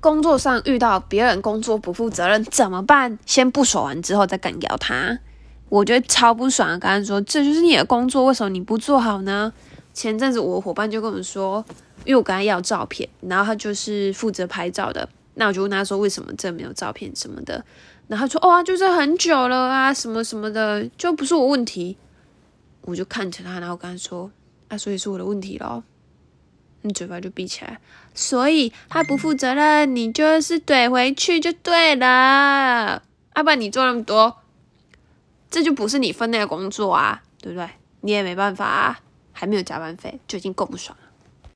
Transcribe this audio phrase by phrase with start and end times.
[0.00, 3.18] 工作上遇到别人工作不负责任怎么办？
[3.26, 5.18] 先不说完之后再干掉他，
[5.68, 6.70] 我觉得超不爽。
[6.70, 9.52] 跟他说这就是你的工作，为什么你不做好呢？
[9.92, 11.64] 前阵子我伙伴就跟我说，
[12.04, 17.62] 因为我跟他要照片，然后他就是负责拍照的，那我就问他说为什么这没有照片什么的，
[18.08, 21.96] 然后他说哦，就是很久了啊，什么什么的，就不是我问题。
[22.82, 24.30] 我就看着他，然后跟他说
[24.68, 25.84] 啊，所以是我的问题咯。
[26.82, 27.78] 你嘴巴就闭起来。
[28.14, 33.02] 所以他不负责任，你就是怼回去就对了。
[33.36, 34.36] 要不然你做那么多，
[35.50, 37.68] 这就不是你分内的工作啊，对不对？
[38.02, 39.00] 你也没办法啊，
[39.32, 41.09] 还没有加班费就已经够不爽了